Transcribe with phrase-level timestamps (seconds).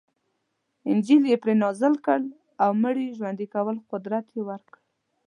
[0.89, 2.19] انجیل یې پرې نازل کړ
[2.63, 4.79] او مړي ژوندي کولو قدرت یې ورکړ.